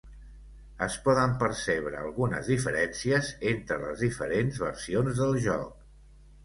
[0.85, 5.91] Es poden percebre algunes diferències entre les diferents versions del joc.